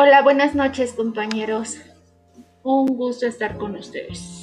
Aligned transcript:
Hola, 0.00 0.22
buenas 0.22 0.54
noches 0.54 0.92
compañeros. 0.92 1.76
Un 2.62 2.86
gusto 2.86 3.26
estar 3.26 3.58
con 3.58 3.74
ustedes. 3.74 4.40